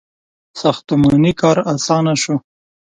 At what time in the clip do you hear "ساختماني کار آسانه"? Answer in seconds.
0.61-2.13